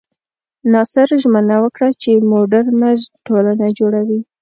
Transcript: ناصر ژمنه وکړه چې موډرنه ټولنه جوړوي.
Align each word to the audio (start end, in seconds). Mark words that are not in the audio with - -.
ناصر 0.73 1.07
ژمنه 1.21 1.55
وکړه 1.63 1.89
چې 2.01 2.11
موډرنه 2.31 2.89
ټولنه 3.25 3.65
جوړوي. 3.79 4.19